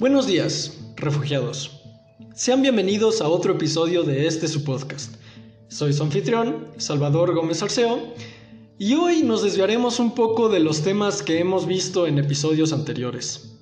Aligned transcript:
Buenos 0.00 0.26
días, 0.26 0.78
refugiados. 0.96 1.82
Sean 2.34 2.62
bienvenidos 2.62 3.20
a 3.20 3.28
otro 3.28 3.52
episodio 3.52 4.02
de 4.02 4.26
este 4.26 4.48
su 4.48 4.64
podcast. 4.64 5.16
Soy 5.68 5.92
su 5.92 6.02
anfitrión, 6.02 6.68
Salvador 6.78 7.34
Gómez 7.34 7.62
Arceo, 7.62 8.14
y 8.78 8.94
hoy 8.94 9.22
nos 9.22 9.42
desviaremos 9.42 9.98
un 9.98 10.14
poco 10.14 10.48
de 10.48 10.60
los 10.60 10.80
temas 10.80 11.22
que 11.22 11.38
hemos 11.38 11.66
visto 11.66 12.06
en 12.06 12.18
episodios 12.18 12.72
anteriores. 12.72 13.58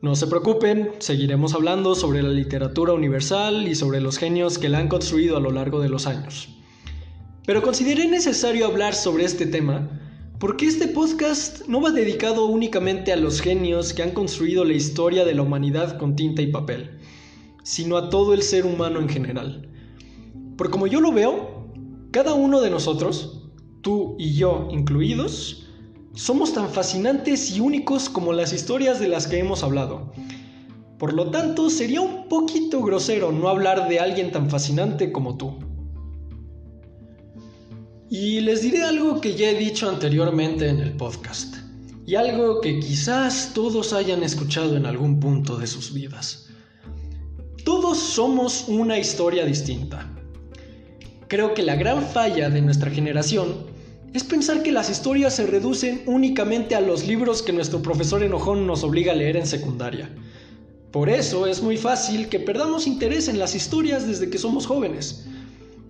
No 0.00 0.16
se 0.16 0.26
preocupen, 0.26 0.92
seguiremos 1.00 1.52
hablando 1.52 1.94
sobre 1.94 2.22
la 2.22 2.30
literatura 2.30 2.94
universal 2.94 3.68
y 3.68 3.74
sobre 3.74 4.00
los 4.00 4.16
genios 4.16 4.56
que 4.56 4.70
la 4.70 4.78
han 4.78 4.88
construido 4.88 5.36
a 5.36 5.40
lo 5.40 5.50
largo 5.50 5.80
de 5.80 5.90
los 5.90 6.06
años. 6.06 6.48
Pero 7.44 7.60
consideré 7.60 8.08
necesario 8.08 8.64
hablar 8.64 8.94
sobre 8.94 9.26
este 9.26 9.44
tema 9.44 10.07
porque 10.38 10.66
este 10.66 10.86
podcast 10.86 11.66
no 11.66 11.80
va 11.80 11.90
dedicado 11.90 12.46
únicamente 12.46 13.12
a 13.12 13.16
los 13.16 13.40
genios 13.40 13.92
que 13.92 14.04
han 14.04 14.12
construido 14.12 14.64
la 14.64 14.74
historia 14.74 15.24
de 15.24 15.34
la 15.34 15.42
humanidad 15.42 15.98
con 15.98 16.14
tinta 16.14 16.42
y 16.42 16.46
papel, 16.46 17.00
sino 17.64 17.96
a 17.96 18.08
todo 18.08 18.34
el 18.34 18.42
ser 18.42 18.64
humano 18.64 19.00
en 19.00 19.08
general. 19.08 19.68
Por 20.56 20.70
como 20.70 20.86
yo 20.86 21.00
lo 21.00 21.10
veo, 21.10 21.66
cada 22.12 22.34
uno 22.34 22.60
de 22.60 22.70
nosotros, 22.70 23.50
tú 23.80 24.14
y 24.16 24.34
yo 24.34 24.68
incluidos, 24.70 25.66
somos 26.14 26.52
tan 26.52 26.68
fascinantes 26.68 27.56
y 27.56 27.58
únicos 27.58 28.08
como 28.08 28.32
las 28.32 28.52
historias 28.52 29.00
de 29.00 29.08
las 29.08 29.26
que 29.26 29.40
hemos 29.40 29.64
hablado. 29.64 30.12
Por 30.98 31.14
lo 31.14 31.32
tanto, 31.32 31.68
sería 31.68 32.00
un 32.00 32.28
poquito 32.28 32.80
grosero 32.82 33.32
no 33.32 33.48
hablar 33.48 33.88
de 33.88 33.98
alguien 33.98 34.30
tan 34.30 34.48
fascinante 34.48 35.10
como 35.10 35.36
tú. 35.36 35.67
Y 38.10 38.40
les 38.40 38.62
diré 38.62 38.84
algo 38.84 39.20
que 39.20 39.34
ya 39.34 39.50
he 39.50 39.54
dicho 39.54 39.86
anteriormente 39.86 40.66
en 40.66 40.80
el 40.80 40.92
podcast, 40.92 41.56
y 42.06 42.14
algo 42.14 42.62
que 42.62 42.80
quizás 42.80 43.52
todos 43.52 43.92
hayan 43.92 44.22
escuchado 44.22 44.76
en 44.76 44.86
algún 44.86 45.20
punto 45.20 45.58
de 45.58 45.66
sus 45.66 45.92
vidas. 45.92 46.48
Todos 47.66 47.98
somos 47.98 48.64
una 48.66 48.98
historia 48.98 49.44
distinta. 49.44 50.10
Creo 51.28 51.52
que 51.52 51.62
la 51.62 51.76
gran 51.76 52.02
falla 52.02 52.48
de 52.48 52.62
nuestra 52.62 52.90
generación 52.90 53.66
es 54.14 54.24
pensar 54.24 54.62
que 54.62 54.72
las 54.72 54.88
historias 54.88 55.36
se 55.36 55.46
reducen 55.46 56.00
únicamente 56.06 56.74
a 56.74 56.80
los 56.80 57.06
libros 57.06 57.42
que 57.42 57.52
nuestro 57.52 57.82
profesor 57.82 58.22
enojón 58.22 58.66
nos 58.66 58.84
obliga 58.84 59.12
a 59.12 59.16
leer 59.16 59.36
en 59.36 59.46
secundaria. 59.46 60.10
Por 60.92 61.10
eso 61.10 61.46
es 61.46 61.62
muy 61.62 61.76
fácil 61.76 62.30
que 62.30 62.40
perdamos 62.40 62.86
interés 62.86 63.28
en 63.28 63.38
las 63.38 63.54
historias 63.54 64.06
desde 64.06 64.30
que 64.30 64.38
somos 64.38 64.66
jóvenes. 64.66 65.26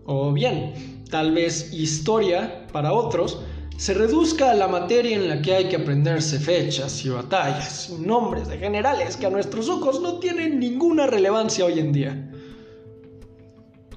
O 0.04 0.32
bien, 0.32 0.97
tal 1.10 1.32
vez 1.32 1.72
historia 1.72 2.66
para 2.72 2.92
otros, 2.92 3.38
se 3.76 3.94
reduzca 3.94 4.50
a 4.50 4.54
la 4.54 4.66
materia 4.66 5.16
en 5.16 5.28
la 5.28 5.40
que 5.40 5.54
hay 5.54 5.68
que 5.68 5.76
aprenderse 5.76 6.40
fechas 6.40 7.04
y 7.04 7.10
batallas 7.10 7.90
y 7.90 8.02
nombres 8.02 8.48
de 8.48 8.58
generales 8.58 9.16
que 9.16 9.26
a 9.26 9.30
nuestros 9.30 9.68
ojos 9.68 10.00
no 10.00 10.18
tienen 10.18 10.58
ninguna 10.58 11.06
relevancia 11.06 11.64
hoy 11.64 11.78
en 11.78 11.92
día. 11.92 12.32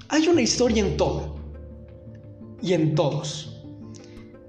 Hay 0.08 0.28
una 0.28 0.42
historia 0.42 0.84
en 0.84 0.96
todo 0.96 1.34
y 2.60 2.74
en 2.74 2.94
todos. 2.94 3.60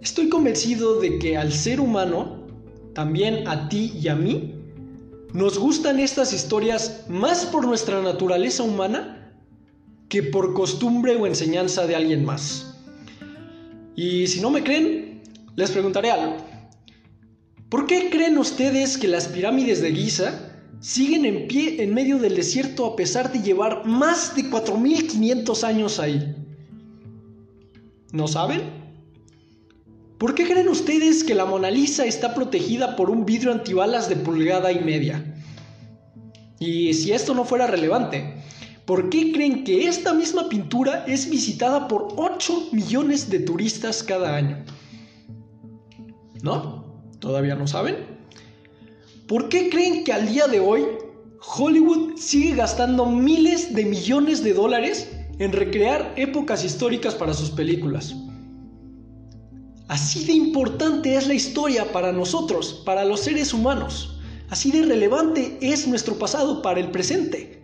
Estoy 0.01 0.29
convencido 0.29 0.99
de 0.99 1.17
que 1.17 1.35
al 1.35 1.51
ser 1.51 1.79
humano, 1.79 2.45
también 2.93 3.47
a 3.47 3.69
ti 3.69 3.91
y 3.99 4.09
a 4.09 4.15
mí, 4.15 4.53
nos 5.33 5.57
gustan 5.57 5.99
estas 5.99 6.31
historias 6.31 7.05
más 7.07 7.45
por 7.45 7.65
nuestra 7.65 8.03
naturaleza 8.03 8.61
humana 8.61 9.22
que 10.13 10.21
por 10.21 10.53
costumbre 10.53 11.15
o 11.15 11.25
enseñanza 11.25 11.87
de 11.87 11.95
alguien 11.95 12.23
más. 12.23 12.75
Y 13.95 14.27
si 14.27 14.41
no 14.41 14.51
me 14.51 14.63
creen, 14.63 15.23
les 15.55 15.71
preguntaré 15.71 16.11
algo. 16.11 16.37
¿Por 17.67 17.87
qué 17.87 18.11
creen 18.11 18.37
ustedes 18.37 18.99
que 18.99 19.07
las 19.07 19.27
pirámides 19.27 19.81
de 19.81 19.91
Giza 19.91 20.51
siguen 20.79 21.25
en 21.25 21.47
pie 21.47 21.81
en 21.81 21.95
medio 21.95 22.19
del 22.19 22.35
desierto 22.35 22.85
a 22.85 22.95
pesar 22.95 23.31
de 23.31 23.41
llevar 23.41 23.87
más 23.87 24.35
de 24.35 24.43
4.500 24.51 25.63
años 25.63 25.99
ahí? 25.99 26.35
¿No 28.11 28.27
saben? 28.27 28.61
¿Por 30.19 30.35
qué 30.35 30.45
creen 30.45 30.69
ustedes 30.69 31.23
que 31.23 31.33
la 31.33 31.45
Mona 31.45 31.71
Lisa 31.71 32.05
está 32.05 32.35
protegida 32.35 32.95
por 32.95 33.09
un 33.09 33.25
vidrio 33.25 33.51
antibalas 33.51 34.09
de 34.09 34.17
pulgada 34.17 34.71
y 34.71 34.79
media? 34.79 35.25
Y 36.59 36.93
si 36.93 37.13
esto 37.13 37.33
no 37.33 37.45
fuera 37.45 37.65
relevante, 37.65 38.42
¿Por 38.85 39.09
qué 39.09 39.31
creen 39.31 39.63
que 39.63 39.87
esta 39.87 40.13
misma 40.13 40.49
pintura 40.49 41.05
es 41.07 41.29
visitada 41.29 41.87
por 41.87 42.13
8 42.17 42.69
millones 42.73 43.29
de 43.29 43.39
turistas 43.39 44.03
cada 44.03 44.35
año? 44.35 44.65
¿No? 46.41 46.83
¿Todavía 47.19 47.55
no 47.55 47.65
saben? 47.65 47.95
¿Por 49.27 49.47
qué 49.47 49.69
creen 49.69 50.03
que 50.03 50.11
al 50.11 50.27
día 50.27 50.47
de 50.47 50.59
hoy 50.59 50.83
Hollywood 51.57 52.17
sigue 52.17 52.55
gastando 52.55 53.05
miles 53.05 53.73
de 53.73 53.85
millones 53.85 54.43
de 54.43 54.53
dólares 54.53 55.09
en 55.39 55.53
recrear 55.53 56.13
épocas 56.17 56.65
históricas 56.65 57.15
para 57.15 57.33
sus 57.33 57.51
películas? 57.51 58.13
Así 59.87 60.25
de 60.25 60.33
importante 60.33 61.15
es 61.15 61.27
la 61.27 61.35
historia 61.35 61.89
para 61.93 62.11
nosotros, 62.11 62.81
para 62.85 63.05
los 63.05 63.21
seres 63.21 63.53
humanos. 63.53 64.19
Así 64.49 64.71
de 64.71 64.81
relevante 64.81 65.57
es 65.61 65.87
nuestro 65.87 66.19
pasado 66.19 66.61
para 66.61 66.81
el 66.81 66.91
presente. 66.91 67.62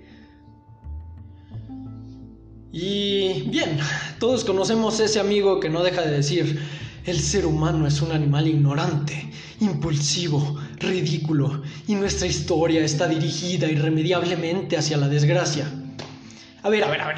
Y 2.72 3.44
bien, 3.50 3.80
todos 4.19 4.46
conocemos 4.46 5.00
ese 5.00 5.19
amigo 5.19 5.59
que 5.59 5.69
no 5.69 5.81
deja 5.81 6.02
de 6.02 6.12
decir, 6.12 6.62
el 7.06 7.19
ser 7.19 7.47
humano 7.47 7.88
es 7.88 8.02
un 8.02 8.12
animal 8.12 8.47
ignorante, 8.47 9.31
impulsivo, 9.59 10.57
ridículo, 10.78 11.63
y 11.88 11.96
nuestra 11.96 12.28
historia 12.28 12.84
está 12.84 13.07
dirigida 13.07 13.68
irremediablemente 13.68 14.78
hacia 14.78 14.97
la 14.97 15.07
desgracia. 15.07 15.68
A 16.62 16.69
ver, 16.69 16.84
a 16.84 16.91
ver, 16.91 17.02
a 17.02 17.07
ver. 17.07 17.18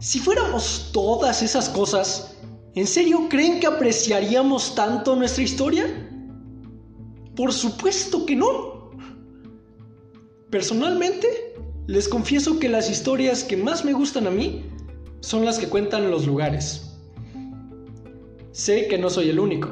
Si 0.00 0.18
fuéramos 0.18 0.90
todas 0.92 1.42
esas 1.42 1.68
cosas, 1.68 2.36
¿en 2.74 2.86
serio 2.86 3.28
creen 3.30 3.60
que 3.60 3.68
apreciaríamos 3.68 4.74
tanto 4.74 5.14
nuestra 5.14 5.44
historia? 5.44 5.86
Por 7.36 7.52
supuesto 7.52 8.26
que 8.26 8.34
no. 8.34 8.90
Personalmente, 10.50 11.54
les 11.86 12.08
confieso 12.08 12.58
que 12.58 12.68
las 12.68 12.90
historias 12.90 13.44
que 13.44 13.56
más 13.56 13.84
me 13.84 13.92
gustan 13.92 14.26
a 14.26 14.30
mí 14.30 14.64
son 15.20 15.44
las 15.44 15.58
que 15.58 15.68
cuentan 15.68 16.10
los 16.10 16.26
lugares. 16.26 16.96
Sé 18.50 18.88
que 18.88 18.98
no 18.98 19.10
soy 19.10 19.28
el 19.28 19.38
único. 19.38 19.70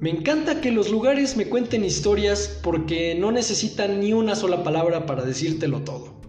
Me 0.00 0.10
encanta 0.10 0.60
que 0.60 0.70
los 0.70 0.90
lugares 0.90 1.36
me 1.36 1.46
cuenten 1.46 1.84
historias 1.84 2.60
porque 2.62 3.14
no 3.14 3.32
necesitan 3.32 4.00
ni 4.00 4.12
una 4.12 4.34
sola 4.34 4.62
palabra 4.62 5.04
para 5.04 5.24
decírtelo 5.24 5.80
todo. 5.80 6.20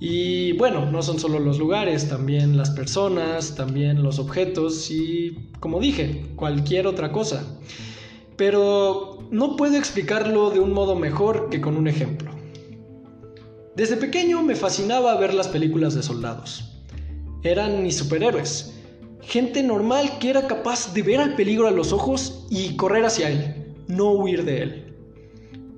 Y 0.00 0.52
bueno, 0.52 0.90
no 0.90 1.02
son 1.02 1.18
solo 1.18 1.38
los 1.38 1.58
lugares, 1.58 2.08
también 2.08 2.56
las 2.56 2.70
personas, 2.70 3.54
también 3.54 4.02
los 4.02 4.18
objetos 4.18 4.90
y, 4.90 5.50
como 5.60 5.80
dije, 5.80 6.26
cualquier 6.36 6.86
otra 6.86 7.12
cosa. 7.12 7.58
Pero 8.36 9.26
no 9.30 9.56
puedo 9.56 9.76
explicarlo 9.76 10.50
de 10.50 10.58
un 10.58 10.72
modo 10.72 10.96
mejor 10.96 11.48
que 11.48 11.60
con 11.60 11.76
un 11.76 11.86
ejemplo. 11.86 12.23
Desde 13.76 13.96
pequeño 13.96 14.40
me 14.44 14.54
fascinaba 14.54 15.16
ver 15.16 15.34
las 15.34 15.48
películas 15.48 15.96
de 15.96 16.02
soldados. 16.04 16.80
Eran 17.42 17.82
mis 17.82 17.96
superhéroes, 17.96 18.72
gente 19.20 19.64
normal 19.64 20.18
que 20.20 20.30
era 20.30 20.46
capaz 20.46 20.94
de 20.94 21.02
ver 21.02 21.20
al 21.20 21.34
peligro 21.34 21.66
a 21.66 21.72
los 21.72 21.92
ojos 21.92 22.46
y 22.50 22.76
correr 22.76 23.04
hacia 23.04 23.30
él, 23.30 23.74
no 23.88 24.12
huir 24.12 24.44
de 24.44 24.62
él. 24.62 24.96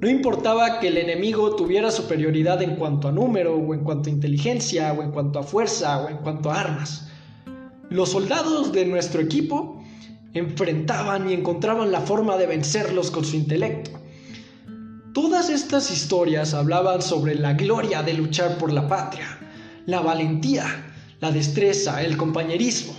No 0.02 0.10
importaba 0.10 0.78
que 0.78 0.88
el 0.88 0.98
enemigo 0.98 1.56
tuviera 1.56 1.90
superioridad 1.90 2.60
en 2.60 2.76
cuanto 2.76 3.08
a 3.08 3.12
número, 3.12 3.56
o 3.56 3.72
en 3.72 3.82
cuanto 3.82 4.10
a 4.10 4.12
inteligencia, 4.12 4.92
o 4.92 5.02
en 5.02 5.10
cuanto 5.10 5.38
a 5.38 5.42
fuerza, 5.42 5.98
o 6.04 6.10
en 6.10 6.18
cuanto 6.18 6.50
a 6.50 6.60
armas. 6.60 7.08
Los 7.88 8.10
soldados 8.10 8.72
de 8.72 8.84
nuestro 8.84 9.22
equipo 9.22 9.82
enfrentaban 10.34 11.30
y 11.30 11.32
encontraban 11.32 11.90
la 11.90 12.02
forma 12.02 12.36
de 12.36 12.46
vencerlos 12.46 13.10
con 13.10 13.24
su 13.24 13.36
intelecto 13.36 13.90
Todas 15.16 15.48
estas 15.48 15.90
historias 15.90 16.52
hablaban 16.52 17.00
sobre 17.00 17.36
la 17.36 17.54
gloria 17.54 18.02
de 18.02 18.12
luchar 18.12 18.58
por 18.58 18.70
la 18.70 18.86
patria, 18.86 19.24
la 19.86 20.00
valentía, 20.00 20.66
la 21.20 21.30
destreza, 21.30 22.02
el 22.02 22.18
compañerismo. 22.18 22.92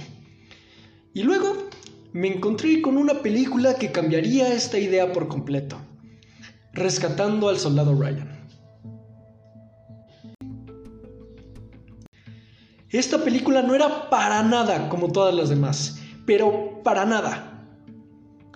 Y 1.13 1.21
luego 1.21 1.69
me 2.13 2.29
encontré 2.29 2.81
con 2.81 2.97
una 2.97 3.21
película 3.21 3.75
que 3.75 3.91
cambiaría 3.91 4.51
esta 4.51 4.79
idea 4.79 5.13
por 5.13 5.27
completo, 5.27 5.79
Rescatando 6.73 7.49
al 7.49 7.59
Soldado 7.59 7.93
Ryan. 7.93 8.47
Esta 12.89 13.23
película 13.23 13.61
no 13.61 13.75
era 13.75 14.09
para 14.09 14.41
nada 14.41 14.89
como 14.89 15.11
todas 15.11 15.35
las 15.35 15.49
demás, 15.49 15.99
pero 16.25 16.81
para 16.83 17.05
nada. 17.05 17.46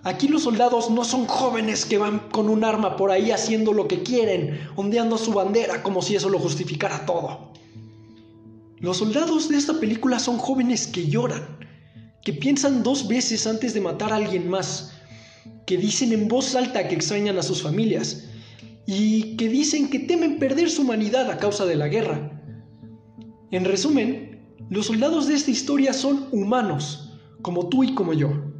Aquí 0.04 0.26
los 0.26 0.42
soldados 0.42 0.90
no 0.90 1.04
son 1.04 1.26
jóvenes 1.26 1.84
que 1.84 1.96
van 1.96 2.18
con 2.30 2.48
un 2.48 2.64
arma 2.64 2.96
por 2.96 3.12
ahí 3.12 3.30
haciendo 3.30 3.72
lo 3.72 3.86
que 3.86 4.02
quieren, 4.02 4.60
ondeando 4.74 5.16
su 5.16 5.32
bandera 5.32 5.82
como 5.82 6.02
si 6.02 6.16
eso 6.16 6.28
lo 6.28 6.40
justificara 6.40 7.06
todo. 7.06 7.52
Los 8.80 8.96
soldados 8.96 9.48
de 9.48 9.56
esta 9.56 9.78
película 9.78 10.18
son 10.18 10.38
jóvenes 10.38 10.88
que 10.88 11.06
lloran, 11.06 11.56
que 12.24 12.32
piensan 12.32 12.82
dos 12.82 13.06
veces 13.06 13.46
antes 13.46 13.74
de 13.74 13.80
matar 13.80 14.12
a 14.12 14.16
alguien 14.16 14.48
más, 14.48 14.92
que 15.66 15.76
dicen 15.76 16.12
en 16.12 16.26
voz 16.26 16.56
alta 16.56 16.88
que 16.88 16.96
extrañan 16.96 17.38
a 17.38 17.42
sus 17.44 17.62
familias 17.62 18.24
y 18.86 19.36
que 19.36 19.48
dicen 19.48 19.88
que 19.88 20.00
temen 20.00 20.40
perder 20.40 20.68
su 20.68 20.82
humanidad 20.82 21.30
a 21.30 21.38
causa 21.38 21.64
de 21.64 21.76
la 21.76 21.86
guerra. 21.86 22.42
En 23.52 23.64
resumen, 23.64 24.56
los 24.68 24.86
soldados 24.86 25.28
de 25.28 25.34
esta 25.34 25.52
historia 25.52 25.92
son 25.92 26.26
humanos, 26.32 27.12
como 27.40 27.68
tú 27.68 27.84
y 27.84 27.94
como 27.94 28.14
yo. 28.14 28.51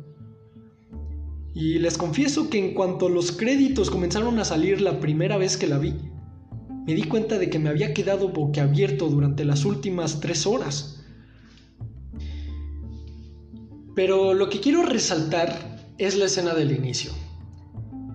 Y 1.54 1.78
les 1.78 1.98
confieso 1.98 2.48
que 2.48 2.58
en 2.58 2.74
cuanto 2.74 3.08
los 3.08 3.32
créditos 3.32 3.90
comenzaron 3.90 4.38
a 4.38 4.44
salir 4.44 4.80
la 4.80 5.00
primera 5.00 5.36
vez 5.36 5.56
que 5.56 5.66
la 5.66 5.78
vi, 5.78 5.94
me 6.86 6.94
di 6.94 7.04
cuenta 7.04 7.38
de 7.38 7.50
que 7.50 7.58
me 7.58 7.68
había 7.68 7.94
quedado 7.94 8.28
boquiabierto 8.28 9.08
durante 9.08 9.44
las 9.44 9.64
últimas 9.64 10.20
tres 10.20 10.46
horas. 10.46 11.04
Pero 13.94 14.34
lo 14.34 14.48
que 14.48 14.60
quiero 14.60 14.82
resaltar 14.82 15.80
es 15.98 16.16
la 16.16 16.24
escena 16.24 16.54
del 16.54 16.72
inicio. 16.72 17.12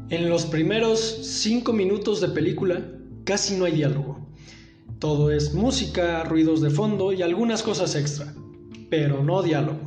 En 0.09 0.29
los 0.29 0.45
primeros 0.45 0.99
cinco 0.99 1.73
minutos 1.73 2.19
de 2.19 2.29
película 2.29 2.81
casi 3.23 3.55
no 3.55 3.65
hay 3.65 3.73
diálogo. 3.73 4.27
Todo 4.99 5.31
es 5.31 5.53
música, 5.53 6.23
ruidos 6.23 6.61
de 6.61 6.71
fondo 6.71 7.13
y 7.13 7.21
algunas 7.21 7.61
cosas 7.61 7.95
extra, 7.95 8.33
pero 8.89 9.23
no 9.23 9.43
diálogo. 9.43 9.86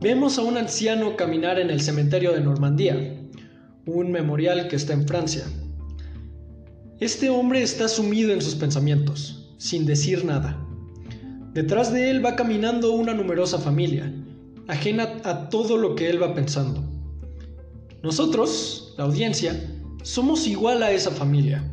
Vemos 0.00 0.38
a 0.38 0.42
un 0.42 0.56
anciano 0.56 1.16
caminar 1.16 1.58
en 1.58 1.70
el 1.70 1.80
cementerio 1.80 2.32
de 2.32 2.40
Normandía, 2.40 3.20
un 3.84 4.12
memorial 4.12 4.68
que 4.68 4.76
está 4.76 4.92
en 4.92 5.08
Francia. 5.08 5.42
Este 7.00 7.30
hombre 7.30 7.62
está 7.62 7.88
sumido 7.88 8.32
en 8.32 8.40
sus 8.40 8.54
pensamientos, 8.54 9.52
sin 9.58 9.86
decir 9.86 10.24
nada. 10.24 10.64
Detrás 11.52 11.92
de 11.92 12.10
él 12.10 12.24
va 12.24 12.36
caminando 12.36 12.92
una 12.92 13.12
numerosa 13.12 13.58
familia, 13.58 14.14
ajena 14.68 15.14
a 15.24 15.48
todo 15.48 15.76
lo 15.76 15.96
que 15.96 16.08
él 16.08 16.22
va 16.22 16.32
pensando. 16.32 16.80
Nosotros, 18.00 18.94
la 18.98 19.02
audiencia, 19.02 19.60
somos 20.04 20.46
igual 20.46 20.84
a 20.84 20.92
esa 20.92 21.10
familia. 21.10 21.68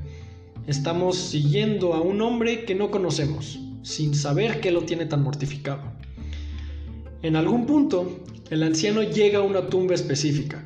Estamos 0.66 1.16
siguiendo 1.16 1.94
a 1.94 2.02
un 2.02 2.20
hombre 2.22 2.66
que 2.66 2.74
no 2.74 2.90
conocemos, 2.90 3.60
sin 3.84 4.16
saber 4.16 4.62
qué 4.62 4.72
lo 4.72 4.82
tiene 4.82 5.06
tan 5.06 5.22
mortificado. 5.22 5.95
En 7.26 7.36
algún 7.36 7.66
punto, 7.66 8.20
el 8.52 8.62
anciano 8.62 9.02
llega 9.02 9.40
a 9.40 9.42
una 9.42 9.66
tumba 9.66 9.96
específica, 9.96 10.64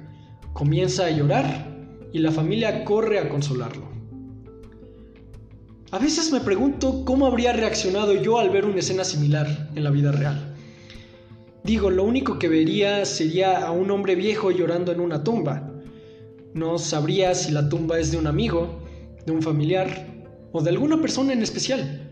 comienza 0.51 1.06
a 1.06 1.09
llorar 1.09 1.88
y 2.11 2.19
la 2.19 2.33
familia 2.33 2.83
corre 2.83 3.17
a 3.17 3.29
consolarlo. 3.29 3.88
A 5.91 6.00
veces 6.00 6.33
me 6.33 6.41
pregunto 6.41 7.06
cómo 7.06 7.27
habría 7.27 7.53
reaccionado 7.53 8.13
yo 8.13 8.39
al 8.39 8.50
ver 8.50 8.65
una 8.65 8.79
escena 8.79 9.06
similar 9.06 9.69
en 9.73 9.85
la 9.85 9.89
vida 9.89 10.11
real. 10.11 10.53
Digo, 11.63 11.89
lo 11.89 12.03
único 12.03 12.38
que 12.38 12.50
vería 12.50 13.06
sería 13.06 13.65
a 13.65 13.71
un 13.71 13.89
hombre 13.89 14.15
viejo 14.15 14.51
llorando 14.51 14.91
en 14.91 15.00
una 15.00 15.23
tumba. 15.23 15.71
No 16.53 16.77
sabría 16.77 17.35
si 17.35 17.53
la 17.53 17.69
tumba 17.69 18.00
es 18.00 18.11
de 18.11 18.17
un 18.17 18.27
amigo, 18.27 18.81
de 19.25 19.31
un 19.31 19.41
familiar 19.41 20.27
o 20.51 20.61
de 20.61 20.71
alguna 20.71 21.00
persona 21.00 21.31
en 21.31 21.41
especial. 21.41 22.08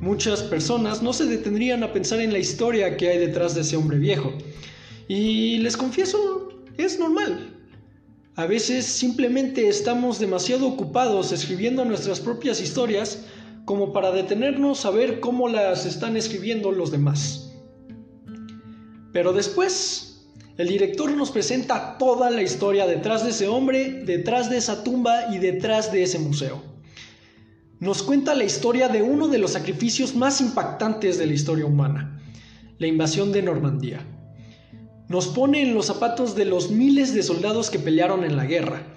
Muchas 0.00 0.42
personas 0.42 1.02
no 1.02 1.12
se 1.12 1.24
detendrían 1.24 1.82
a 1.82 1.92
pensar 1.92 2.20
en 2.20 2.32
la 2.32 2.38
historia 2.38 2.96
que 2.96 3.08
hay 3.08 3.18
detrás 3.18 3.54
de 3.54 3.62
ese 3.62 3.76
hombre 3.76 3.98
viejo. 3.98 4.32
Y 5.08 5.58
les 5.58 5.76
confieso, 5.76 6.48
es 6.76 6.98
normal. 6.98 7.54
A 8.34 8.44
veces 8.44 8.84
simplemente 8.84 9.68
estamos 9.68 10.18
demasiado 10.18 10.66
ocupados 10.66 11.32
escribiendo 11.32 11.84
nuestras 11.86 12.20
propias 12.20 12.60
historias 12.60 13.24
como 13.64 13.94
para 13.94 14.12
detenernos 14.12 14.84
a 14.84 14.90
ver 14.90 15.20
cómo 15.20 15.48
las 15.48 15.86
están 15.86 16.16
escribiendo 16.16 16.70
los 16.70 16.90
demás. 16.90 17.50
Pero 19.12 19.32
después, 19.32 20.28
el 20.58 20.68
director 20.68 21.10
nos 21.12 21.30
presenta 21.30 21.96
toda 21.96 22.30
la 22.30 22.42
historia 22.42 22.86
detrás 22.86 23.24
de 23.24 23.30
ese 23.30 23.48
hombre, 23.48 24.02
detrás 24.04 24.50
de 24.50 24.58
esa 24.58 24.84
tumba 24.84 25.34
y 25.34 25.38
detrás 25.38 25.90
de 25.90 26.02
ese 26.02 26.18
museo. 26.18 26.75
Nos 27.78 28.02
cuenta 28.02 28.34
la 28.34 28.44
historia 28.44 28.88
de 28.88 29.02
uno 29.02 29.28
de 29.28 29.36
los 29.36 29.50
sacrificios 29.50 30.14
más 30.16 30.40
impactantes 30.40 31.18
de 31.18 31.26
la 31.26 31.34
historia 31.34 31.66
humana, 31.66 32.22
la 32.78 32.86
invasión 32.86 33.32
de 33.32 33.42
Normandía. 33.42 34.00
Nos 35.08 35.26
pone 35.26 35.62
en 35.62 35.74
los 35.74 35.84
zapatos 35.84 36.34
de 36.34 36.46
los 36.46 36.70
miles 36.70 37.12
de 37.12 37.22
soldados 37.22 37.68
que 37.68 37.78
pelearon 37.78 38.24
en 38.24 38.34
la 38.34 38.46
guerra, 38.46 38.94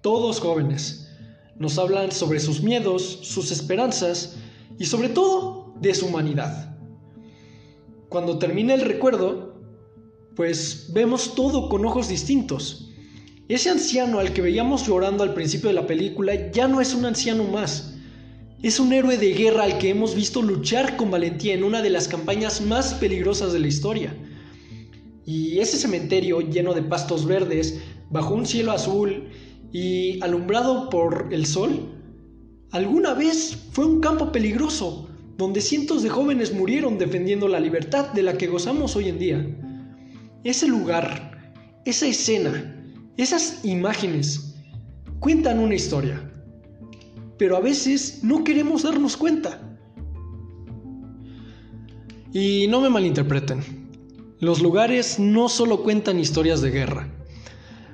todos 0.00 0.40
jóvenes. 0.40 1.08
Nos 1.56 1.78
hablan 1.78 2.10
sobre 2.10 2.40
sus 2.40 2.64
miedos, 2.64 3.20
sus 3.22 3.52
esperanzas 3.52 4.36
y 4.76 4.86
sobre 4.86 5.08
todo 5.08 5.72
de 5.80 5.94
su 5.94 6.06
humanidad. 6.06 6.76
Cuando 8.08 8.40
termina 8.40 8.74
el 8.74 8.80
recuerdo, 8.80 9.62
pues 10.34 10.90
vemos 10.92 11.36
todo 11.36 11.68
con 11.68 11.86
ojos 11.86 12.08
distintos. 12.08 12.90
Ese 13.48 13.70
anciano 13.70 14.18
al 14.18 14.32
que 14.32 14.42
veíamos 14.42 14.84
llorando 14.84 15.22
al 15.22 15.32
principio 15.32 15.68
de 15.68 15.74
la 15.74 15.86
película 15.86 16.50
ya 16.50 16.66
no 16.66 16.80
es 16.80 16.92
un 16.92 17.06
anciano 17.06 17.44
más. 17.44 17.95
Es 18.62 18.80
un 18.80 18.92
héroe 18.92 19.16
de 19.18 19.34
guerra 19.34 19.64
al 19.64 19.78
que 19.78 19.90
hemos 19.90 20.14
visto 20.14 20.42
luchar 20.42 20.96
con 20.96 21.10
valentía 21.10 21.54
en 21.54 21.64
una 21.64 21.82
de 21.82 21.90
las 21.90 22.08
campañas 22.08 22.60
más 22.60 22.94
peligrosas 22.94 23.52
de 23.52 23.58
la 23.58 23.66
historia. 23.66 24.16
Y 25.24 25.58
ese 25.58 25.76
cementerio 25.76 26.40
lleno 26.40 26.72
de 26.74 26.82
pastos 26.82 27.26
verdes, 27.26 27.80
bajo 28.10 28.34
un 28.34 28.46
cielo 28.46 28.72
azul 28.72 29.28
y 29.72 30.20
alumbrado 30.22 30.88
por 30.90 31.28
el 31.32 31.46
sol, 31.46 31.92
alguna 32.70 33.14
vez 33.14 33.56
fue 33.72 33.84
un 33.84 34.00
campo 34.00 34.32
peligroso, 34.32 35.08
donde 35.36 35.60
cientos 35.60 36.02
de 36.02 36.08
jóvenes 36.08 36.54
murieron 36.54 36.98
defendiendo 36.98 37.48
la 37.48 37.60
libertad 37.60 38.12
de 38.12 38.22
la 38.22 38.38
que 38.38 38.46
gozamos 38.46 38.96
hoy 38.96 39.08
en 39.08 39.18
día 39.18 39.46
ese 40.46 40.68
lugar, 40.68 41.52
esa 41.84 42.06
escena, 42.06 42.72
esas 43.16 43.64
imágenes 43.64 44.54
cuentan 45.18 45.58
una 45.58 45.74
historia. 45.74 46.32
Pero 47.38 47.56
a 47.56 47.60
veces 47.60 48.20
no 48.22 48.44
queremos 48.44 48.82
darnos 48.82 49.16
cuenta. 49.16 49.78
Y 52.32 52.66
no 52.68 52.80
me 52.80 52.90
malinterpreten. 52.90 53.86
Los 54.40 54.60
lugares 54.60 55.18
no 55.18 55.48
solo 55.48 55.82
cuentan 55.82 56.20
historias 56.20 56.60
de 56.60 56.70
guerra. 56.70 57.08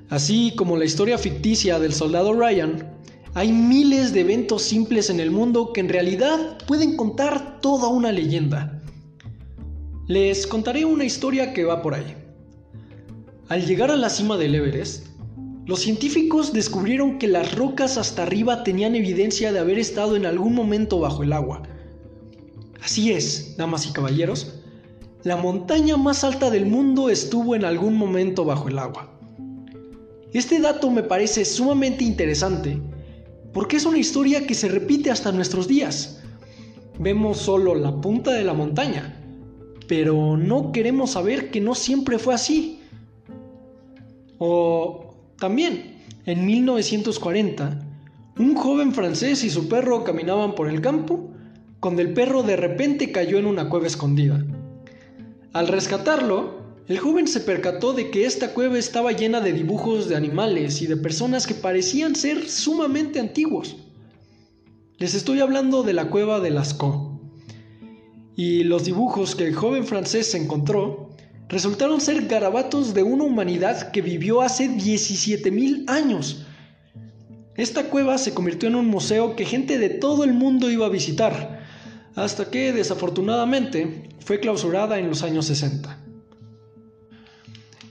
Así 0.08 0.52
como 0.56 0.76
la 0.76 0.84
historia 0.84 1.16
ficticia 1.16 1.78
del 1.78 1.92
soldado 1.92 2.34
Ryan, 2.34 2.98
hay 3.34 3.50
miles 3.50 4.12
de 4.12 4.20
eventos 4.20 4.62
simples 4.62 5.08
en 5.08 5.20
el 5.20 5.30
mundo 5.30 5.72
que 5.72 5.80
en 5.80 5.88
realidad 5.88 6.58
pueden 6.66 6.96
contar 6.96 7.60
toda 7.60 7.88
una 7.88 8.12
leyenda. 8.12 8.82
Les 10.08 10.46
contaré 10.46 10.84
una 10.84 11.04
historia 11.04 11.54
que 11.54 11.64
va 11.64 11.80
por 11.80 11.94
ahí. 11.94 12.14
Al 13.48 13.64
llegar 13.64 13.90
a 13.90 13.96
la 13.96 14.10
cima 14.10 14.36
del 14.36 14.54
Everest, 14.54 15.06
los 15.64 15.80
científicos 15.80 16.52
descubrieron 16.52 17.18
que 17.18 17.28
las 17.28 17.54
rocas 17.54 17.96
hasta 17.96 18.24
arriba 18.24 18.64
tenían 18.64 18.96
evidencia 18.96 19.52
de 19.52 19.60
haber 19.60 19.78
estado 19.78 20.16
en 20.16 20.26
algún 20.26 20.54
momento 20.54 20.98
bajo 20.98 21.22
el 21.22 21.32
agua. 21.32 21.62
Así 22.82 23.12
es, 23.12 23.56
damas 23.56 23.86
y 23.86 23.92
caballeros, 23.92 24.60
la 25.22 25.36
montaña 25.36 25.96
más 25.96 26.24
alta 26.24 26.50
del 26.50 26.66
mundo 26.66 27.08
estuvo 27.08 27.54
en 27.54 27.64
algún 27.64 27.94
momento 27.94 28.44
bajo 28.44 28.68
el 28.68 28.78
agua. 28.78 29.08
Este 30.32 30.58
dato 30.58 30.90
me 30.90 31.04
parece 31.04 31.44
sumamente 31.44 32.02
interesante 32.02 32.80
porque 33.52 33.76
es 33.76 33.84
una 33.84 33.98
historia 33.98 34.46
que 34.46 34.54
se 34.54 34.68
repite 34.68 35.10
hasta 35.12 35.30
nuestros 35.30 35.68
días. 35.68 36.22
Vemos 36.98 37.38
solo 37.38 37.76
la 37.76 38.00
punta 38.00 38.32
de 38.32 38.42
la 38.42 38.54
montaña, 38.54 39.22
pero 39.86 40.36
no 40.36 40.72
queremos 40.72 41.12
saber 41.12 41.52
que 41.52 41.60
no 41.60 41.76
siempre 41.76 42.18
fue 42.18 42.34
así. 42.34 42.80
O 44.38 45.11
también, 45.42 45.96
en 46.24 46.46
1940, 46.46 47.84
un 48.38 48.54
joven 48.54 48.94
francés 48.94 49.42
y 49.42 49.50
su 49.50 49.66
perro 49.66 50.04
caminaban 50.04 50.54
por 50.54 50.68
el 50.68 50.80
campo 50.80 51.32
cuando 51.80 52.00
el 52.00 52.12
perro 52.12 52.44
de 52.44 52.54
repente 52.54 53.10
cayó 53.10 53.40
en 53.40 53.46
una 53.46 53.68
cueva 53.68 53.88
escondida. 53.88 54.46
Al 55.52 55.66
rescatarlo, 55.66 56.60
el 56.86 57.00
joven 57.00 57.26
se 57.26 57.40
percató 57.40 57.92
de 57.92 58.12
que 58.12 58.24
esta 58.24 58.54
cueva 58.54 58.78
estaba 58.78 59.10
llena 59.10 59.40
de 59.40 59.52
dibujos 59.52 60.08
de 60.08 60.14
animales 60.14 60.80
y 60.80 60.86
de 60.86 60.96
personas 60.96 61.48
que 61.48 61.54
parecían 61.54 62.14
ser 62.14 62.48
sumamente 62.48 63.18
antiguos. 63.18 63.74
Les 64.98 65.14
estoy 65.14 65.40
hablando 65.40 65.82
de 65.82 65.92
la 65.92 66.08
cueva 66.08 66.38
de 66.38 66.50
Lascaux. 66.50 67.18
Y 68.36 68.62
los 68.62 68.84
dibujos 68.84 69.34
que 69.34 69.48
el 69.48 69.56
joven 69.56 69.86
francés 69.86 70.36
encontró 70.36 71.11
resultaron 71.48 72.00
ser 72.00 72.26
garabatos 72.26 72.94
de 72.94 73.02
una 73.02 73.24
humanidad 73.24 73.90
que 73.90 74.02
vivió 74.02 74.40
hace 74.40 74.68
17.000 74.68 75.88
años. 75.88 76.46
Esta 77.56 77.84
cueva 77.84 78.16
se 78.18 78.32
convirtió 78.32 78.68
en 78.68 78.76
un 78.76 78.86
museo 78.86 79.36
que 79.36 79.44
gente 79.44 79.78
de 79.78 79.90
todo 79.90 80.24
el 80.24 80.32
mundo 80.32 80.70
iba 80.70 80.86
a 80.86 80.90
visitar, 80.90 81.60
hasta 82.14 82.50
que 82.50 82.72
desafortunadamente 82.72 84.08
fue 84.20 84.40
clausurada 84.40 84.98
en 84.98 85.08
los 85.08 85.22
años 85.22 85.46
60. 85.46 85.98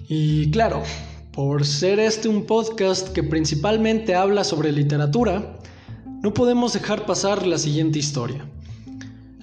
Y 0.08 0.50
claro, 0.52 0.84
por 1.32 1.66
ser 1.66 2.00
este 2.00 2.28
un 2.28 2.46
podcast 2.46 3.10
que 3.10 3.24
principalmente 3.24 4.16
habla 4.16 4.44
sobre 4.44 4.72
literatura, 4.72 5.58
no 6.22 6.34
podemos 6.34 6.74
dejar 6.74 7.06
pasar 7.06 7.48
la 7.48 7.58
siguiente 7.58 8.00
historia. 8.00 8.46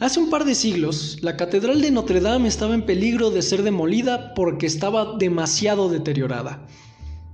Hace 0.01 0.21
un 0.21 0.31
par 0.31 0.45
de 0.45 0.55
siglos, 0.55 1.19
la 1.23 1.37
Catedral 1.37 1.81
de 1.81 1.91
Notre 1.91 2.21
Dame 2.21 2.47
estaba 2.47 2.73
en 2.77 2.87
peligro 2.87 3.31
de 3.31 3.43
ser 3.43 3.65
demolida 3.65 4.33
porque 4.35 4.65
estaba 4.65 5.17
demasiado 5.19 5.89
deteriorada. 5.89 6.65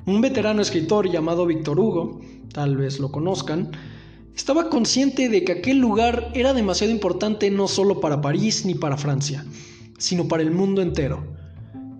un 0.06 0.22
veterano 0.22 0.62
escritor 0.62 1.10
llamado 1.10 1.44
Víctor 1.44 1.78
Hugo, 1.78 2.22
tal 2.54 2.78
vez 2.78 3.00
lo 3.00 3.12
conozcan, 3.12 3.70
estaba 4.34 4.70
consciente 4.70 5.28
de 5.28 5.44
que 5.44 5.52
aquel 5.52 5.76
lugar 5.76 6.30
era 6.32 6.54
demasiado 6.54 6.90
importante 6.90 7.50
no 7.50 7.68
solo 7.68 8.00
para 8.00 8.22
París 8.22 8.64
ni 8.64 8.74
para 8.74 8.96
Francia, 8.96 9.44
sino 9.98 10.26
para 10.26 10.42
el 10.42 10.50
mundo 10.50 10.80
entero. 10.80 11.22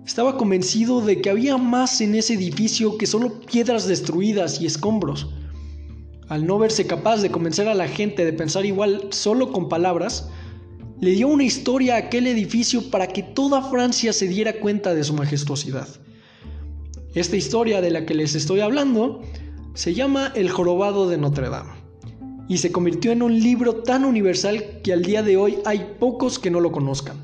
Estaba 0.03 0.35
convencido 0.35 0.99
de 0.99 1.21
que 1.21 1.29
había 1.29 1.57
más 1.57 2.01
en 2.01 2.15
ese 2.15 2.33
edificio 2.33 2.97
que 2.97 3.05
solo 3.05 3.39
piedras 3.41 3.87
destruidas 3.87 4.59
y 4.59 4.65
escombros. 4.65 5.27
Al 6.27 6.47
no 6.47 6.57
verse 6.57 6.87
capaz 6.87 7.21
de 7.21 7.29
convencer 7.29 7.67
a 7.67 7.75
la 7.75 7.87
gente 7.87 8.25
de 8.25 8.33
pensar 8.33 8.65
igual 8.65 9.09
solo 9.11 9.51
con 9.51 9.69
palabras, 9.69 10.31
le 11.01 11.11
dio 11.11 11.27
una 11.27 11.43
historia 11.43 11.95
a 11.95 11.99
aquel 11.99 12.27
edificio 12.27 12.89
para 12.89 13.07
que 13.07 13.23
toda 13.23 13.61
Francia 13.61 14.13
se 14.13 14.27
diera 14.27 14.53
cuenta 14.59 14.93
de 14.93 15.03
su 15.03 15.13
majestuosidad. 15.13 15.87
Esta 17.13 17.35
historia 17.35 17.81
de 17.81 17.91
la 17.91 18.05
que 18.05 18.13
les 18.13 18.35
estoy 18.35 18.61
hablando 18.61 19.21
se 19.73 19.93
llama 19.93 20.31
El 20.35 20.49
jorobado 20.49 21.09
de 21.09 21.17
Notre 21.17 21.49
Dame 21.49 21.85
y 22.47 22.57
se 22.57 22.71
convirtió 22.71 23.11
en 23.11 23.21
un 23.21 23.39
libro 23.39 23.75
tan 23.77 24.05
universal 24.05 24.81
que 24.83 24.93
al 24.93 25.01
día 25.01 25.23
de 25.23 25.37
hoy 25.37 25.57
hay 25.65 25.95
pocos 25.99 26.39
que 26.39 26.51
no 26.51 26.59
lo 26.59 26.71
conozcan. 26.71 27.17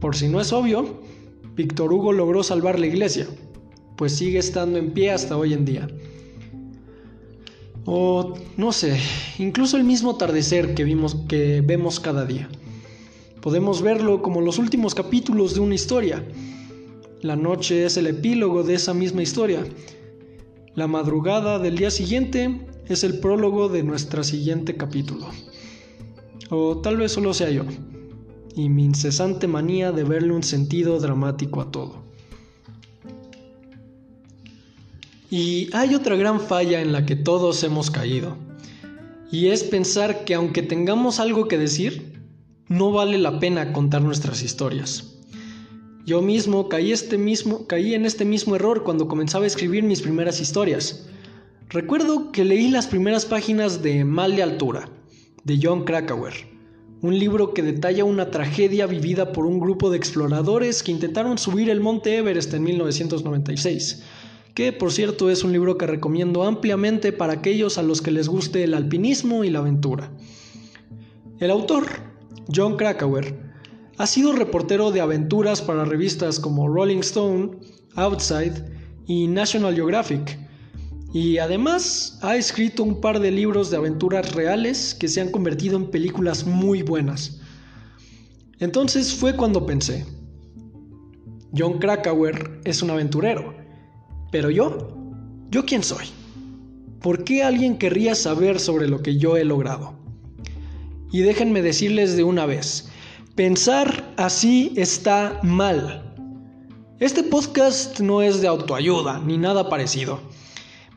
Por 0.00 0.16
si 0.16 0.28
no 0.28 0.40
es 0.40 0.52
obvio, 0.52 1.00
Víctor 1.54 1.92
Hugo 1.92 2.12
logró 2.12 2.42
salvar 2.42 2.78
la 2.78 2.86
iglesia, 2.86 3.26
pues 3.96 4.16
sigue 4.16 4.38
estando 4.38 4.78
en 4.78 4.92
pie 4.92 5.10
hasta 5.10 5.36
hoy 5.36 5.52
en 5.52 5.64
día. 5.64 5.88
O 7.86 8.34
no 8.56 8.72
sé, 8.72 8.98
incluso 9.38 9.76
el 9.76 9.84
mismo 9.84 10.12
atardecer 10.12 10.74
que, 10.74 10.84
vimos, 10.84 11.16
que 11.28 11.60
vemos 11.60 12.00
cada 12.00 12.24
día. 12.24 12.48
Podemos 13.42 13.82
verlo 13.82 14.22
como 14.22 14.40
los 14.40 14.58
últimos 14.58 14.94
capítulos 14.94 15.54
de 15.54 15.60
una 15.60 15.74
historia. 15.74 16.24
La 17.20 17.36
noche 17.36 17.84
es 17.84 17.96
el 17.96 18.06
epílogo 18.06 18.62
de 18.62 18.74
esa 18.74 18.94
misma 18.94 19.22
historia. 19.22 19.64
La 20.74 20.86
madrugada 20.86 21.58
del 21.58 21.76
día 21.76 21.90
siguiente 21.90 22.66
es 22.88 23.04
el 23.04 23.18
prólogo 23.18 23.68
de 23.68 23.82
nuestro 23.82 24.24
siguiente 24.24 24.76
capítulo. 24.76 25.28
O 26.50 26.78
tal 26.78 26.96
vez 26.96 27.12
solo 27.12 27.34
sea 27.34 27.50
yo, 27.50 27.64
y 28.54 28.68
mi 28.68 28.84
incesante 28.84 29.46
manía 29.46 29.92
de 29.92 30.04
verle 30.04 30.32
un 30.32 30.42
sentido 30.42 30.98
dramático 31.00 31.60
a 31.60 31.70
todo. 31.70 32.03
Y 35.30 35.68
hay 35.72 35.94
otra 35.94 36.16
gran 36.16 36.40
falla 36.40 36.80
en 36.80 36.92
la 36.92 37.06
que 37.06 37.16
todos 37.16 37.62
hemos 37.64 37.90
caído, 37.90 38.36
y 39.30 39.48
es 39.48 39.64
pensar 39.64 40.24
que 40.24 40.34
aunque 40.34 40.62
tengamos 40.62 41.18
algo 41.18 41.48
que 41.48 41.58
decir, 41.58 42.20
no 42.68 42.92
vale 42.92 43.18
la 43.18 43.40
pena 43.40 43.72
contar 43.72 44.02
nuestras 44.02 44.42
historias. 44.42 45.14
Yo 46.06 46.20
mismo 46.20 46.68
caí, 46.68 46.92
este 46.92 47.16
mismo 47.16 47.66
caí 47.66 47.94
en 47.94 48.04
este 48.04 48.24
mismo 48.24 48.56
error 48.56 48.84
cuando 48.84 49.08
comenzaba 49.08 49.44
a 49.44 49.46
escribir 49.46 49.82
mis 49.84 50.02
primeras 50.02 50.40
historias. 50.40 51.06
Recuerdo 51.70 52.30
que 52.30 52.44
leí 52.44 52.68
las 52.68 52.86
primeras 52.86 53.24
páginas 53.24 53.82
de 53.82 54.04
Mal 54.04 54.36
de 54.36 54.42
Altura, 54.42 54.90
de 55.44 55.58
John 55.62 55.84
Krakauer, 55.84 56.34
un 57.00 57.18
libro 57.18 57.54
que 57.54 57.62
detalla 57.62 58.04
una 58.04 58.30
tragedia 58.30 58.86
vivida 58.86 59.32
por 59.32 59.46
un 59.46 59.58
grupo 59.58 59.90
de 59.90 59.96
exploradores 59.96 60.82
que 60.82 60.92
intentaron 60.92 61.38
subir 61.38 61.70
el 61.70 61.80
monte 61.80 62.16
Everest 62.16 62.52
en 62.54 62.62
1996, 62.62 64.02
que 64.54 64.72
por 64.72 64.92
cierto 64.92 65.30
es 65.30 65.42
un 65.42 65.52
libro 65.52 65.76
que 65.76 65.86
recomiendo 65.86 66.44
ampliamente 66.44 67.12
para 67.12 67.34
aquellos 67.34 67.76
a 67.76 67.82
los 67.82 68.00
que 68.00 68.12
les 68.12 68.28
guste 68.28 68.62
el 68.62 68.74
alpinismo 68.74 69.42
y 69.42 69.50
la 69.50 69.58
aventura. 69.58 70.12
El 71.40 71.50
autor, 71.50 71.86
John 72.54 72.76
Krakauer, 72.76 73.52
ha 73.98 74.06
sido 74.06 74.32
reportero 74.32 74.92
de 74.92 75.00
aventuras 75.00 75.60
para 75.60 75.84
revistas 75.84 76.38
como 76.38 76.68
Rolling 76.68 77.00
Stone, 77.00 77.50
Outside 77.96 78.64
y 79.06 79.26
National 79.26 79.74
Geographic, 79.74 80.38
y 81.12 81.38
además 81.38 82.18
ha 82.22 82.36
escrito 82.36 82.82
un 82.82 83.00
par 83.00 83.20
de 83.20 83.30
libros 83.30 83.70
de 83.70 83.76
aventuras 83.76 84.34
reales 84.34 84.94
que 84.94 85.08
se 85.08 85.20
han 85.20 85.30
convertido 85.30 85.76
en 85.76 85.90
películas 85.90 86.44
muy 86.44 86.82
buenas. 86.82 87.40
Entonces 88.58 89.14
fue 89.14 89.36
cuando 89.36 89.66
pensé, 89.66 90.04
John 91.56 91.78
Krakauer 91.78 92.60
es 92.64 92.82
un 92.82 92.90
aventurero, 92.90 93.63
pero 94.34 94.50
yo, 94.50 94.88
¿yo 95.48 95.64
quién 95.64 95.84
soy? 95.84 96.06
¿Por 97.00 97.22
qué 97.22 97.44
alguien 97.44 97.78
querría 97.78 98.16
saber 98.16 98.58
sobre 98.58 98.88
lo 98.88 99.00
que 99.00 99.16
yo 99.16 99.36
he 99.36 99.44
logrado? 99.44 99.94
Y 101.12 101.20
déjenme 101.20 101.62
decirles 101.62 102.16
de 102.16 102.24
una 102.24 102.44
vez, 102.44 102.88
pensar 103.36 104.12
así 104.16 104.72
está 104.74 105.38
mal. 105.44 106.16
Este 106.98 107.22
podcast 107.22 108.00
no 108.00 108.22
es 108.22 108.40
de 108.40 108.48
autoayuda 108.48 109.20
ni 109.20 109.38
nada 109.38 109.68
parecido. 109.68 110.18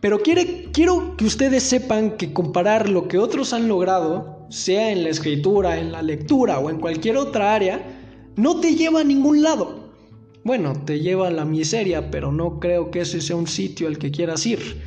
Pero 0.02 0.18
quiero 0.24 1.16
que 1.16 1.26
ustedes 1.26 1.62
sepan 1.62 2.18
que 2.18 2.34
comparar 2.34 2.90
lo 2.90 3.08
que 3.08 3.20
otros 3.20 3.54
han 3.54 3.68
logrado, 3.68 4.48
sea 4.50 4.92
en 4.92 5.04
la 5.04 5.10
escritura, 5.10 5.78
en 5.78 5.92
la 5.92 6.02
lectura 6.02 6.58
o 6.58 6.72
en 6.72 6.80
cualquier 6.80 7.18
otra 7.18 7.54
área, 7.54 7.86
no 8.36 8.60
te 8.62 8.74
lleva 8.74 9.02
a 9.02 9.04
ningún 9.04 9.44
lado. 9.44 9.77
Bueno, 10.48 10.72
te 10.86 11.02
lleva 11.02 11.28
a 11.28 11.32
la 11.32 11.44
miseria, 11.44 12.10
pero 12.10 12.32
no 12.32 12.62
creo 12.62 12.90
que 12.90 13.02
ese 13.02 13.20
sea 13.20 13.36
un 13.36 13.48
sitio 13.48 13.86
al 13.90 13.98
que 13.98 14.12
quieras 14.12 14.46
ir. 14.46 14.82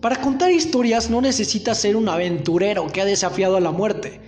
Para 0.00 0.20
contar 0.20 0.50
historias 0.50 1.08
no 1.08 1.20
necesitas 1.20 1.78
ser 1.78 1.94
un 1.94 2.08
aventurero 2.08 2.88
que 2.88 3.00
ha 3.00 3.04
desafiado 3.04 3.56
a 3.56 3.60
la 3.60 3.70
muerte 3.70 4.20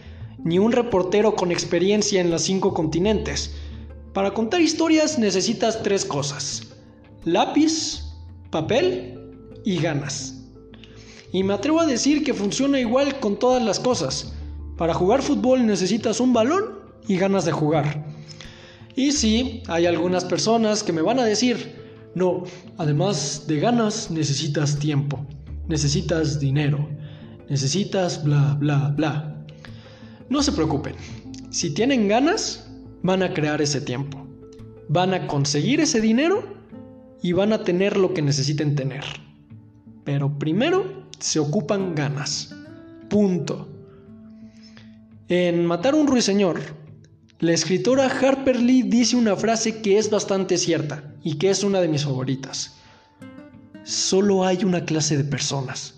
ni 0.45 0.61
un 0.61 0.71
reportero 0.71 1.35
con 1.35 1.51
experiencia 1.51 2.21
en 2.21 2.31
los 2.31 2.43
cinco 2.43 2.73
continentes. 2.73 3.57
Para 4.13 4.33
contar 4.33 4.61
historias 4.61 5.19
necesitas 5.19 5.83
tres 5.83 6.05
cosas. 6.05 6.69
Lápiz, 7.25 8.05
papel 8.51 9.19
y 9.65 9.79
ganas. 9.79 10.45
Y 11.33 11.43
me 11.43 11.55
atrevo 11.55 11.81
a 11.81 11.87
decir 11.87 12.23
que 12.23 12.33
funciona 12.33 12.79
igual 12.79 13.19
con 13.19 13.41
todas 13.41 13.61
las 13.61 13.81
cosas. 13.81 14.35
Para 14.77 14.95
jugar 14.95 15.21
fútbol 15.21 15.67
necesitas 15.67 16.21
un 16.21 16.33
balón 16.33 16.79
y 17.09 17.17
ganas 17.17 17.45
de 17.45 17.51
jugar. 17.51 18.08
Y 18.99 19.13
sí, 19.13 19.63
hay 19.69 19.87
algunas 19.87 20.25
personas 20.25 20.83
que 20.83 20.93
me 20.93 21.03
van 21.03 21.21
a 21.21 21.25
decir, 21.25 21.73
no, 22.17 22.43
además 22.79 23.45
de 23.47 23.61
ganas 23.61 24.11
necesitas 24.11 24.77
tiempo, 24.77 25.25
necesitas 25.69 26.41
dinero, 26.41 26.89
necesitas 27.49 28.25
bla, 28.25 28.57
bla, 28.59 28.93
bla. 28.97 29.47
No 30.29 30.43
se 30.43 30.51
preocupen, 30.51 30.97
si 31.51 31.73
tienen 31.73 32.09
ganas, 32.09 32.69
van 33.05 33.23
a 33.23 33.33
crear 33.33 33.63
ese 33.63 33.81
tiempo, 33.81 34.27
van 34.89 35.15
a 35.15 35.29
conseguir 35.29 35.79
ese 35.79 36.01
dinero 36.01 36.43
y 37.23 37.31
van 37.35 37.53
a 37.53 37.63
tener 37.63 37.97
lo 37.97 38.13
que 38.13 38.23
necesiten 38.23 38.75
tener. 38.75 39.05
Pero 40.03 40.41
primero 40.41 41.05
se 41.21 41.39
ocupan 41.39 41.95
ganas. 41.95 42.53
Punto. 43.09 43.69
En 45.29 45.67
Matar 45.67 45.95
un 45.95 46.09
ruiseñor, 46.09 46.59
la 47.41 47.53
escritora 47.53 48.07
Harper 48.07 48.61
Lee 48.61 48.83
dice 48.83 49.15
una 49.15 49.37
frase 49.37 49.81
que 49.81 49.97
es 49.97 50.11
bastante 50.11 50.59
cierta 50.59 51.15
y 51.23 51.39
que 51.39 51.51
es 51.51 51.63
una 51.63 51.81
de 51.81 51.87
mis 51.87 52.05
favoritas. 52.05 52.75
Solo 53.85 54.45
hay 54.45 54.65
una 54.65 54.85
clase 54.85 55.17
de 55.17 55.23
personas. 55.23 55.95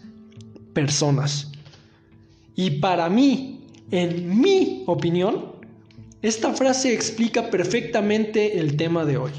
Personas. 0.74 1.50
Y 2.56 2.72
para 2.72 3.08
mí, 3.08 3.66
en 3.90 4.38
mi 4.38 4.84
opinión, 4.86 5.52
esta 6.20 6.52
frase 6.52 6.92
explica 6.92 7.48
perfectamente 7.48 8.58
el 8.58 8.76
tema 8.76 9.06
de 9.06 9.16
hoy. 9.16 9.32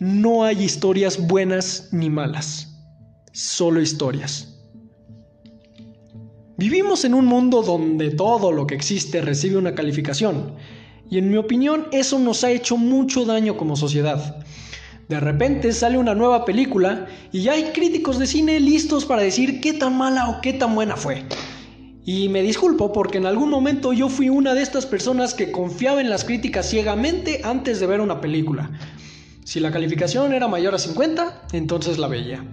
No 0.00 0.44
hay 0.44 0.62
historias 0.62 1.26
buenas 1.26 1.90
ni 1.92 2.08
malas, 2.08 2.74
solo 3.32 3.82
historias. 3.82 4.54
Vivimos 6.56 7.04
en 7.04 7.12
un 7.12 7.26
mundo 7.26 7.62
donde 7.62 8.10
todo 8.10 8.52
lo 8.52 8.66
que 8.66 8.74
existe 8.74 9.20
recibe 9.20 9.58
una 9.58 9.74
calificación, 9.74 10.54
y 11.10 11.18
en 11.18 11.30
mi 11.30 11.36
opinión 11.36 11.86
eso 11.92 12.18
nos 12.18 12.44
ha 12.44 12.50
hecho 12.50 12.76
mucho 12.76 13.24
daño 13.24 13.56
como 13.56 13.76
sociedad. 13.76 14.44
De 15.08 15.20
repente 15.20 15.72
sale 15.72 15.98
una 15.98 16.14
nueva 16.14 16.44
película 16.44 17.06
y 17.30 17.42
ya 17.42 17.52
hay 17.52 17.72
críticos 17.74 18.18
de 18.18 18.26
cine 18.26 18.58
listos 18.58 19.04
para 19.04 19.22
decir 19.22 19.60
qué 19.60 19.74
tan 19.74 19.96
mala 19.96 20.30
o 20.30 20.40
qué 20.40 20.54
tan 20.54 20.74
buena 20.74 20.96
fue. 20.96 21.24
Y 22.06 22.28
me 22.28 22.42
disculpo 22.42 22.92
porque 22.92 23.18
en 23.18 23.26
algún 23.26 23.50
momento 23.50 23.92
yo 23.92 24.08
fui 24.08 24.28
una 24.28 24.54
de 24.54 24.62
estas 24.62 24.86
personas 24.86 25.34
que 25.34 25.50
confiaba 25.50 26.00
en 26.00 26.10
las 26.10 26.24
críticas 26.24 26.68
ciegamente 26.68 27.40
antes 27.44 27.80
de 27.80 27.86
ver 27.86 28.00
una 28.00 28.20
película. 28.20 28.70
Si 29.44 29.60
la 29.60 29.70
calificación 29.70 30.32
era 30.32 30.48
mayor 30.48 30.74
a 30.74 30.78
50, 30.78 31.48
entonces 31.52 31.98
la 31.98 32.08
veía. 32.08 32.44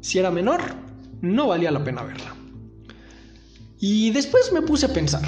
Si 0.00 0.18
era 0.18 0.30
menor, 0.30 0.60
no 1.22 1.48
valía 1.48 1.70
la 1.70 1.82
pena 1.82 2.02
verla. 2.02 2.34
Y 3.78 4.10
después 4.10 4.52
me 4.52 4.62
puse 4.62 4.86
a 4.86 4.92
pensar, 4.92 5.22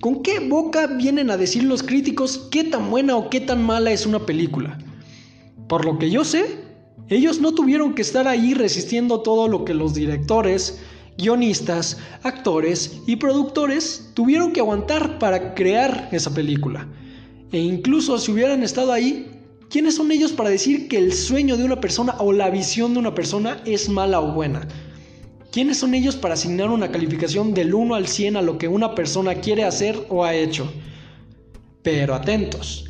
¿con 0.00 0.22
qué 0.22 0.40
boca 0.40 0.86
vienen 0.86 1.30
a 1.30 1.36
decir 1.36 1.64
los 1.64 1.82
críticos 1.82 2.48
qué 2.50 2.64
tan 2.64 2.90
buena 2.90 3.16
o 3.16 3.30
qué 3.30 3.40
tan 3.40 3.62
mala 3.62 3.90
es 3.90 4.06
una 4.06 4.26
película? 4.26 4.78
Por 5.68 5.84
lo 5.84 5.98
que 5.98 6.10
yo 6.10 6.24
sé, 6.24 6.44
ellos 7.08 7.40
no 7.40 7.54
tuvieron 7.54 7.94
que 7.94 8.02
estar 8.02 8.28
ahí 8.28 8.54
resistiendo 8.54 9.20
todo 9.20 9.48
lo 9.48 9.64
que 9.64 9.74
los 9.74 9.94
directores, 9.94 10.80
guionistas, 11.16 11.98
actores 12.22 13.00
y 13.06 13.16
productores 13.16 14.10
tuvieron 14.14 14.52
que 14.52 14.60
aguantar 14.60 15.18
para 15.18 15.54
crear 15.54 16.08
esa 16.12 16.32
película. 16.32 16.88
E 17.50 17.58
incluso 17.58 18.18
si 18.18 18.30
hubieran 18.30 18.62
estado 18.62 18.92
ahí, 18.92 19.38
¿Quiénes 19.70 19.96
son 19.96 20.10
ellos 20.12 20.32
para 20.32 20.48
decir 20.48 20.88
que 20.88 20.96
el 20.96 21.12
sueño 21.12 21.58
de 21.58 21.64
una 21.64 21.78
persona 21.78 22.14
o 22.20 22.32
la 22.32 22.48
visión 22.48 22.94
de 22.94 23.00
una 23.00 23.14
persona 23.14 23.60
es 23.66 23.90
mala 23.90 24.18
o 24.18 24.32
buena? 24.32 24.66
¿Quiénes 25.50 25.78
son 25.78 25.94
ellos 25.94 26.16
para 26.16 26.34
asignar 26.34 26.68
una 26.68 26.90
calificación 26.90 27.54
del 27.54 27.72
1 27.72 27.94
al 27.94 28.06
100 28.06 28.36
a 28.36 28.42
lo 28.42 28.58
que 28.58 28.68
una 28.68 28.94
persona 28.94 29.36
quiere 29.36 29.64
hacer 29.64 30.06
o 30.10 30.24
ha 30.24 30.34
hecho? 30.34 30.70
Pero 31.82 32.14
atentos, 32.14 32.84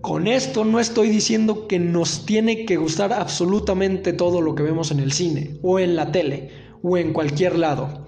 con 0.00 0.26
esto 0.26 0.64
no 0.64 0.80
estoy 0.80 1.08
diciendo 1.08 1.68
que 1.68 1.78
nos 1.78 2.26
tiene 2.26 2.64
que 2.64 2.76
gustar 2.76 3.12
absolutamente 3.12 4.12
todo 4.12 4.40
lo 4.40 4.56
que 4.56 4.64
vemos 4.64 4.90
en 4.90 4.98
el 4.98 5.12
cine 5.12 5.58
o 5.62 5.78
en 5.78 5.94
la 5.94 6.10
tele 6.10 6.50
o 6.82 6.96
en 6.96 7.12
cualquier 7.12 7.56
lado. 7.56 8.06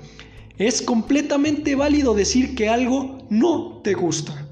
Es 0.57 0.83
completamente 0.83 1.77
válido 1.77 2.15
decir 2.15 2.57
que 2.57 2.69
algo 2.69 3.19
no 3.31 3.81
te 3.85 3.95
gusta. 3.95 4.45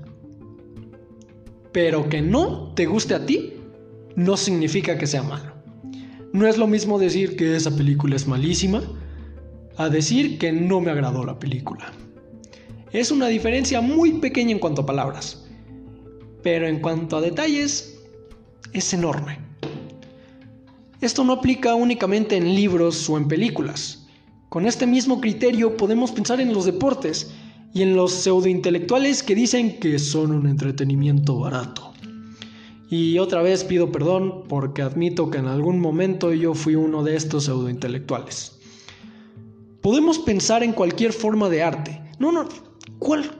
Pero 1.72 2.08
que 2.08 2.22
no 2.22 2.72
te 2.74 2.86
guste 2.86 3.14
a 3.14 3.26
ti 3.26 3.54
no 4.14 4.36
significa 4.36 4.96
que 4.96 5.08
sea 5.08 5.24
malo. 5.24 5.52
No 6.32 6.46
es 6.46 6.58
lo 6.58 6.68
mismo 6.68 6.98
decir 7.00 7.36
que 7.36 7.56
esa 7.56 7.76
película 7.76 8.14
es 8.14 8.28
malísima 8.28 8.82
a 9.76 9.88
decir 9.88 10.38
que 10.38 10.52
no 10.52 10.80
me 10.80 10.90
agradó 10.90 11.24
la 11.24 11.38
película. 11.38 11.92
Es 12.92 13.10
una 13.10 13.26
diferencia 13.26 13.80
muy 13.80 14.14
pequeña 14.14 14.52
en 14.52 14.58
cuanto 14.58 14.82
a 14.82 14.86
palabras, 14.86 15.46
pero 16.42 16.66
en 16.66 16.80
cuanto 16.80 17.16
a 17.16 17.20
detalles 17.20 17.98
es 18.72 18.94
enorme. 18.94 19.38
Esto 21.00 21.24
no 21.24 21.34
aplica 21.34 21.74
únicamente 21.74 22.36
en 22.36 22.54
libros 22.54 23.08
o 23.10 23.18
en 23.18 23.28
películas. 23.28 24.06
Con 24.48 24.64
este 24.64 24.86
mismo 24.86 25.20
criterio 25.20 25.76
podemos 25.76 26.10
pensar 26.10 26.40
en 26.40 26.54
los 26.54 26.64
deportes 26.64 27.32
y 27.74 27.82
en 27.82 27.94
los 27.94 28.12
pseudointelectuales 28.12 29.22
que 29.22 29.34
dicen 29.34 29.78
que 29.78 29.98
son 29.98 30.30
un 30.30 30.46
entretenimiento 30.46 31.38
barato. 31.38 31.92
Y 32.88 33.18
otra 33.18 33.42
vez 33.42 33.64
pido 33.64 33.92
perdón 33.92 34.44
porque 34.48 34.80
admito 34.80 35.28
que 35.28 35.38
en 35.38 35.46
algún 35.46 35.80
momento 35.80 36.32
yo 36.32 36.54
fui 36.54 36.76
uno 36.76 37.02
de 37.02 37.16
estos 37.16 37.44
pseudointelectuales. 37.44 38.55
Podemos 39.86 40.18
pensar 40.18 40.64
en 40.64 40.72
cualquier 40.72 41.12
forma 41.12 41.48
de 41.48 41.62
arte. 41.62 42.02
No, 42.18 42.32
no, 42.32 42.48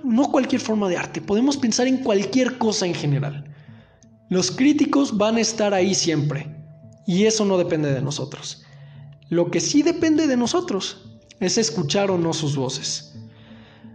no 0.04 0.30
cualquier 0.30 0.60
forma 0.60 0.88
de 0.88 0.96
arte. 0.96 1.20
Podemos 1.20 1.56
pensar 1.56 1.88
en 1.88 2.04
cualquier 2.04 2.56
cosa 2.56 2.86
en 2.86 2.94
general. 2.94 3.52
Los 4.30 4.52
críticos 4.52 5.18
van 5.18 5.38
a 5.38 5.40
estar 5.40 5.74
ahí 5.74 5.92
siempre. 5.92 6.56
Y 7.04 7.24
eso 7.24 7.44
no 7.44 7.58
depende 7.58 7.92
de 7.92 8.00
nosotros. 8.00 8.62
Lo 9.28 9.50
que 9.50 9.58
sí 9.58 9.82
depende 9.82 10.28
de 10.28 10.36
nosotros 10.36 11.18
es 11.40 11.58
escuchar 11.58 12.12
o 12.12 12.16
no 12.16 12.32
sus 12.32 12.54
voces. 12.54 13.18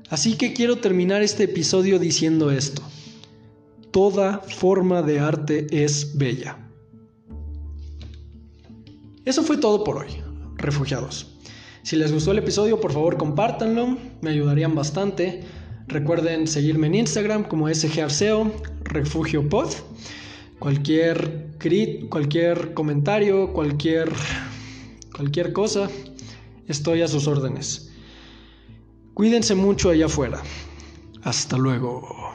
Así 0.10 0.36
que 0.36 0.52
quiero 0.52 0.76
terminar 0.76 1.22
este 1.22 1.46
episodio 1.46 2.00
diciendo 2.00 2.52
esto. 2.52 2.82
Toda 3.92 4.40
forma 4.40 5.02
de 5.02 5.22
arte 5.22 5.86
es 5.86 6.18
bella. 6.18 6.58
Eso 9.24 9.42
fue 9.42 9.56
todo 9.56 9.86
por 9.86 10.00
hoy, 10.00 10.10
refugiados. 10.58 11.31
Si 11.84 11.96
les 11.96 12.12
gustó 12.14 12.32
el 12.32 12.38
episodio, 12.38 12.80
por 12.80 12.92
favor 12.92 13.18
compártanlo, 13.18 13.98
me 14.22 14.30
ayudarían 14.30 14.76
bastante. 14.76 15.44
Recuerden 15.88 16.48
seguirme 16.48 16.88
en 16.88 16.96
Instagram 16.96 17.44
como 17.44 17.74
SGArceo, 17.74 18.52
Refugio 18.84 19.50
Pod. 19.50 19.70
Cualquier 20.60 21.48
crit, 21.58 22.08
cualquier 22.08 22.76
comentario, 22.76 23.52
cualquier, 23.52 24.12
cualquier 25.16 25.54
cosa, 25.54 25.90
estoy 26.68 27.02
a 27.02 27.08
sus 27.08 27.28
órdenes. 27.28 27.92
Cuídense 29.16 29.56
mucho 29.56 29.90
allá 29.90 30.06
afuera. 30.06 30.40
Hasta 31.24 31.58
luego. 31.58 32.31